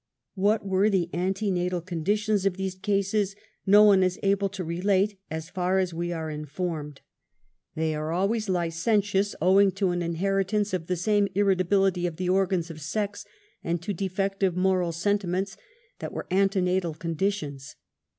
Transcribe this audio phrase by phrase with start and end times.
[0.33, 3.35] What were the' antenatal conditions of these cases,
[3.67, 7.01] no one is able to relate, as far as we are informed.
[7.75, 12.71] They are always licentious, owing to an inheritance' of the same irritability of the organs
[12.71, 13.25] of sex,
[13.63, 15.55] and to defective moral sentiments
[15.99, 17.75] that were antenatal con ditions.